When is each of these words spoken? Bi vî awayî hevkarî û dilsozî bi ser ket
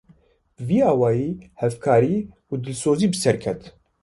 Bi 0.65 0.65
vî 0.67 0.79
awayî 0.93 1.31
hevkarî 1.61 2.17
û 2.51 2.53
dilsozî 2.63 3.07
bi 3.13 3.17
ser 3.23 3.37
ket 3.43 3.61